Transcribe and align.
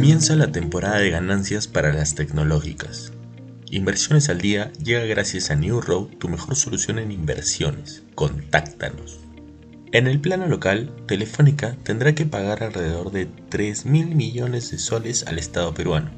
Comienza 0.00 0.34
la 0.34 0.50
temporada 0.50 0.98
de 0.98 1.10
ganancias 1.10 1.68
para 1.68 1.92
las 1.92 2.14
tecnológicas. 2.14 3.12
Inversiones 3.70 4.30
al 4.30 4.40
día 4.40 4.72
llega 4.82 5.04
gracias 5.04 5.50
a 5.50 5.56
New 5.56 5.82
Road, 5.82 6.06
tu 6.18 6.30
mejor 6.30 6.56
solución 6.56 6.98
en 6.98 7.12
inversiones. 7.12 8.02
Contáctanos. 8.14 9.20
En 9.92 10.06
el 10.06 10.18
plano 10.18 10.46
local, 10.46 10.90
Telefónica 11.06 11.76
tendrá 11.82 12.14
que 12.14 12.24
pagar 12.24 12.62
alrededor 12.62 13.12
de 13.12 13.28
3 13.50 13.84
mil 13.84 14.14
millones 14.14 14.70
de 14.70 14.78
soles 14.78 15.26
al 15.26 15.38
Estado 15.38 15.74
peruano, 15.74 16.10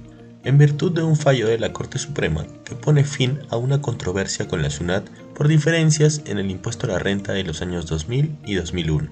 en 0.44 0.58
virtud 0.58 0.92
de 0.92 1.02
un 1.02 1.16
fallo 1.16 1.48
de 1.48 1.58
la 1.58 1.72
Corte 1.72 1.98
Suprema 1.98 2.46
que 2.64 2.76
pone 2.76 3.02
fin 3.02 3.40
a 3.50 3.56
una 3.56 3.82
controversia 3.82 4.46
con 4.46 4.62
la 4.62 4.70
SUNAT 4.70 5.10
por 5.34 5.48
diferencias 5.48 6.22
en 6.26 6.38
el 6.38 6.52
impuesto 6.52 6.86
a 6.86 6.90
la 6.90 6.98
renta 7.00 7.32
de 7.32 7.42
los 7.42 7.62
años 7.62 7.86
2000 7.86 8.38
y 8.46 8.54
2001. 8.54 9.10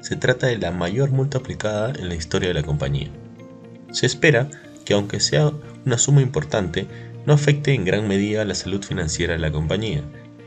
Se 0.00 0.16
trata 0.16 0.48
de 0.48 0.58
la 0.58 0.72
mayor 0.72 1.12
multa 1.12 1.38
aplicada 1.38 1.92
en 1.96 2.08
la 2.08 2.16
historia 2.16 2.48
de 2.48 2.54
la 2.54 2.64
compañía. 2.64 3.08
Se 3.92 4.06
espera 4.06 4.50
que 4.84 4.94
aunque 4.94 5.20
sea 5.20 5.52
una 5.86 5.98
suma 5.98 6.22
importante, 6.22 6.86
no 7.24 7.34
afecte 7.34 7.72
en 7.72 7.84
gran 7.84 8.08
medida 8.08 8.44
la 8.44 8.54
salud 8.54 8.82
financiera 8.82 9.34
de 9.34 9.38
la 9.38 9.52
compañía. 9.52 10.02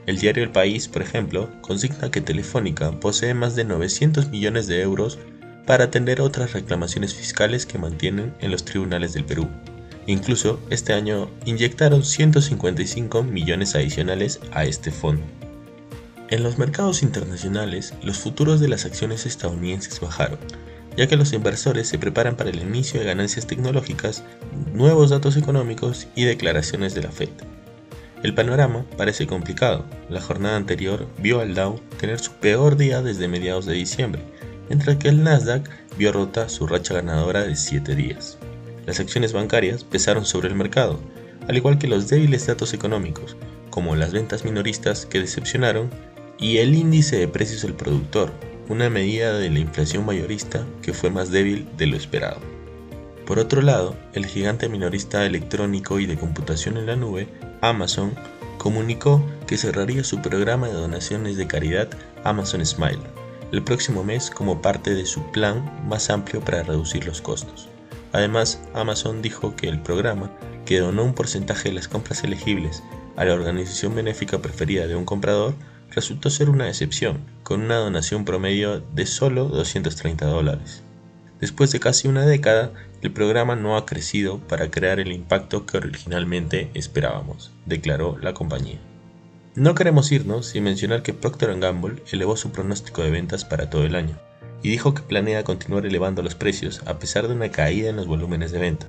El 0.05 0.17
diario 0.17 0.44
El 0.44 0.52
País, 0.52 0.88
por 0.88 1.02
ejemplo, 1.02 1.50
consigna 1.62 2.12
que 2.12 2.22
Telefónica 2.22 2.91
posee 3.00 3.34
más 3.34 3.55
de 3.55 3.63
900 3.63 4.30
millones 4.30 4.67
de 4.67 4.81
euros 4.81 5.17
para 5.66 5.86
atender 5.86 6.22
otras 6.22 6.53
reclamaciones 6.53 7.16
fiscales 7.16 7.66
que 7.66 7.80
mantienen 7.80 8.34
en 8.39 8.52
los 8.52 8.66
tribunales 8.66 9.13
del 9.13 9.26
Perú. 9.26 9.48
Incluso 10.05 10.59
este 10.70 10.94
año 10.94 11.30
inyectaron 11.45 12.03
155 12.03 13.23
millones 13.23 13.73
adicionales 13.73 14.39
a 14.52 14.66
este 14.66 14.91
fondo. 14.91 15.23
En 16.30 16.44
los 16.44 16.58
mercados 16.58 17.02
internacionales, 17.02 17.94
los 18.03 18.17
futuros 18.17 18.59
de 18.59 18.67
las 18.67 18.86
acciones 18.86 19.25
estadounidenses 19.25 20.00
bajaron, 20.00 20.39
ya 20.98 21.08
que 21.08 21.17
los 21.17 21.34
inversores 21.34 21.88
se 21.88 21.99
preparan 21.99 22.35
para 22.35 22.49
el 22.49 22.59
inicio 22.59 22.99
de 22.99 23.05
ganancias 23.05 23.48
tecnológicas, 23.48 24.23
nuevos 24.73 25.09
datos 25.09 25.38
económicos 25.38 26.08
y 26.16 26.25
declaraciones 26.25 26.95
de 26.95 27.03
la 27.03 27.11
Fed. 27.11 27.30
El 28.23 28.33
panorama 28.33 28.86
parece 28.97 29.28
complicado. 29.28 29.86
La 30.09 30.22
jornada 30.22 30.56
anterior 30.56 31.08
vio 31.19 31.42
al 31.42 31.53
Dow 31.53 31.80
tener 32.00 32.19
su 32.19 32.31
peor 32.31 32.75
día 32.75 33.02
desde 33.02 33.28
mediados 33.28 33.66
de 33.66 33.73
diciembre, 33.73 34.22
mientras 34.67 34.97
que 34.97 35.09
el 35.09 35.23
Nasdaq 35.23 35.69
vio 35.97 36.11
rota 36.11 36.50
su 36.50 36.66
racha 36.66 36.95
ganadora 36.95 37.44
de 37.44 37.56
7 37.56 37.95
días. 37.95 38.38
Las 38.86 39.00
acciones 39.00 39.34
bancarias 39.34 39.84
pesaron 39.84 40.25
sobre 40.25 40.47
el 40.47 40.56
mercado, 40.56 41.00
al 41.47 41.58
igual 41.58 41.78
que 41.78 41.88
los 41.88 42.08
débiles 42.08 42.47
datos 42.47 42.73
económicos, 42.73 43.36
como 43.69 43.95
las 43.95 44.12
ventas 44.12 44.45
minoristas 44.45 45.06
que 45.06 45.19
decepcionaron 45.19 45.91
y 46.39 46.58
el 46.58 46.73
índice 46.73 47.17
de 47.17 47.28
precios 47.28 47.62
del 47.62 47.73
productor, 47.73 48.31
una 48.69 48.89
medida 48.89 49.38
de 49.38 49.49
la 49.49 49.59
inflación 49.59 50.05
mayorista 50.05 50.66
que 50.81 50.94
fue 50.94 51.09
más 51.09 51.31
débil 51.31 51.67
de 51.77 51.88
lo 51.88 51.97
esperado. 51.97 52.39
Por 53.25 53.39
otro 53.39 53.61
lado, 53.61 53.95
el 54.13 54.25
gigante 54.25 54.69
minorista 54.69 55.25
electrónico 55.25 55.99
y 55.99 56.05
de 56.05 56.17
computación 56.17 56.77
en 56.77 56.85
la 56.85 56.95
nube, 56.95 57.27
Amazon, 57.61 58.13
comunicó 58.57 59.25
que 59.47 59.57
cerraría 59.57 60.03
su 60.03 60.22
programa 60.22 60.67
de 60.67 60.73
donaciones 60.73 61.38
de 61.38 61.47
caridad 61.47 61.89
Amazon 62.23 62.66
Smile 62.66 62.99
el 63.52 63.63
próximo 63.63 64.03
mes 64.03 64.30
como 64.30 64.61
parte 64.61 64.94
de 64.94 65.05
su 65.05 65.31
plan 65.31 65.72
más 65.88 66.09
amplio 66.09 66.41
para 66.41 66.63
reducir 66.63 67.05
los 67.05 67.22
costos. 67.22 67.69
Además, 68.11 68.61
Amazon 68.73 69.22
dijo 69.22 69.55
que 69.55 69.67
el 69.67 69.81
programa, 69.81 70.31
que 70.66 70.79
donó 70.79 71.03
un 71.03 71.13
porcentaje 71.13 71.69
de 71.69 71.75
las 71.75 71.88
compras 71.88 72.23
elegibles 72.23 72.83
a 73.16 73.25
la 73.25 73.33
organización 73.33 73.95
benéfica 73.95 74.41
preferida 74.41 74.88
de 74.88 74.95
un 74.95 75.05
comprador, 75.05 75.53
resultó 75.91 76.29
ser 76.29 76.50
una 76.50 76.67
excepción, 76.67 77.19
con 77.45 77.61
una 77.61 77.75
donación 77.75 78.25
promedio 78.25 78.79
de 78.79 79.05
solo 79.05 79.45
230 79.45 80.25
dólares. 80.25 80.81
Después 81.39 81.71
de 81.71 81.79
casi 81.79 82.07
una 82.07 82.25
década, 82.25 82.71
el 83.03 83.11
programa 83.11 83.55
no 83.55 83.77
ha 83.77 83.85
crecido 83.85 84.39
para 84.39 84.71
crear 84.71 84.99
el 84.99 85.11
impacto 85.11 85.67
que 85.67 85.77
originalmente 85.77 86.71
esperábamos, 86.73 87.51
declaró 87.67 88.17
la 88.17 88.33
compañía. 88.33 88.79
No 89.53 89.75
queremos 89.75 90.11
irnos 90.11 90.47
sin 90.47 90.63
mencionar 90.63 91.03
que 91.03 91.13
Procter 91.13 91.55
Gamble 91.59 92.01
elevó 92.11 92.35
su 92.35 92.51
pronóstico 92.51 93.03
de 93.03 93.11
ventas 93.11 93.45
para 93.45 93.69
todo 93.69 93.85
el 93.85 93.94
año 93.94 94.17
y 94.63 94.69
dijo 94.69 94.95
que 94.95 95.03
planea 95.03 95.44
continuar 95.44 95.85
elevando 95.85 96.23
los 96.23 96.34
precios 96.34 96.81
a 96.88 96.97
pesar 96.97 97.28
de 97.28 97.35
una 97.35 97.51
caída 97.51 97.91
en 97.91 97.95
los 97.95 98.07
volúmenes 98.07 98.51
de 98.53 98.57
venta, 98.57 98.88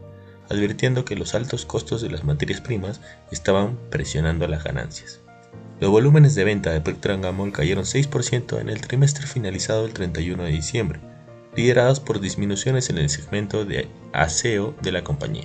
advirtiendo 0.48 1.04
que 1.04 1.14
los 1.14 1.34
altos 1.34 1.66
costos 1.66 2.00
de 2.00 2.08
las 2.08 2.24
materias 2.24 2.62
primas 2.62 3.02
estaban 3.30 3.76
presionando 3.90 4.48
las 4.48 4.64
ganancias. 4.64 5.20
Los 5.78 5.90
volúmenes 5.90 6.34
de 6.34 6.44
venta 6.44 6.70
de 6.70 6.80
Gamble 7.18 7.52
cayeron 7.52 7.84
6% 7.84 8.60
en 8.60 8.70
el 8.70 8.80
trimestre 8.80 9.26
finalizado 9.26 9.84
el 9.84 9.92
31 9.92 10.44
de 10.44 10.50
diciembre, 10.50 11.00
liderados 11.54 12.00
por 12.00 12.20
disminuciones 12.20 12.88
en 12.88 12.96
el 12.96 13.10
segmento 13.10 13.66
de 13.66 13.88
aseo 14.14 14.74
de 14.80 14.92
la 14.92 15.04
compañía. 15.04 15.44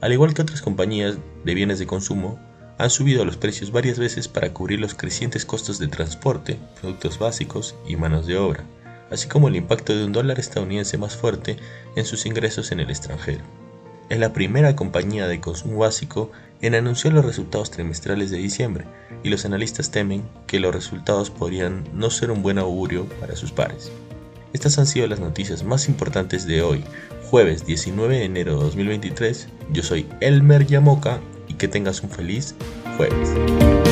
Al 0.00 0.12
igual 0.12 0.34
que 0.34 0.42
otras 0.42 0.62
compañías 0.62 1.16
de 1.44 1.54
bienes 1.54 1.80
de 1.80 1.86
consumo, 1.86 2.38
han 2.78 2.90
subido 2.90 3.24
los 3.24 3.36
precios 3.36 3.72
varias 3.72 3.98
veces 3.98 4.28
para 4.28 4.52
cubrir 4.52 4.78
los 4.78 4.94
crecientes 4.94 5.44
costos 5.44 5.80
de 5.80 5.88
transporte, 5.88 6.58
productos 6.80 7.18
básicos 7.18 7.74
y 7.88 7.96
manos 7.96 8.26
de 8.26 8.36
obra, 8.36 8.62
así 9.10 9.26
como 9.26 9.48
el 9.48 9.56
impacto 9.56 9.96
de 9.96 10.04
un 10.04 10.12
dólar 10.12 10.38
estadounidense 10.38 10.96
más 10.96 11.16
fuerte 11.16 11.56
en 11.96 12.04
sus 12.04 12.24
ingresos 12.24 12.70
en 12.70 12.78
el 12.78 12.90
extranjero. 12.90 13.42
Es 14.10 14.18
la 14.18 14.32
primera 14.32 14.76
compañía 14.76 15.26
de 15.26 15.40
consumo 15.40 15.78
básico 15.78 16.30
en 16.66 16.74
anunciar 16.74 17.12
los 17.12 17.24
resultados 17.24 17.70
trimestrales 17.70 18.30
de 18.30 18.38
diciembre 18.38 18.86
y 19.22 19.28
los 19.28 19.44
analistas 19.44 19.90
temen 19.90 20.22
que 20.46 20.60
los 20.60 20.74
resultados 20.74 21.30
podrían 21.30 21.84
no 21.92 22.08
ser 22.10 22.30
un 22.30 22.42
buen 22.42 22.58
augurio 22.58 23.06
para 23.20 23.36
sus 23.36 23.52
pares. 23.52 23.92
Estas 24.54 24.78
han 24.78 24.86
sido 24.86 25.06
las 25.06 25.20
noticias 25.20 25.62
más 25.62 25.88
importantes 25.88 26.46
de 26.46 26.62
hoy, 26.62 26.82
jueves 27.28 27.66
19 27.66 28.18
de 28.18 28.24
enero 28.24 28.56
de 28.56 28.64
2023. 28.64 29.48
Yo 29.72 29.82
soy 29.82 30.06
Elmer 30.20 30.66
Yamoca 30.66 31.20
y 31.48 31.54
que 31.54 31.68
tengas 31.68 32.02
un 32.02 32.08
feliz 32.08 32.54
jueves. 32.96 33.83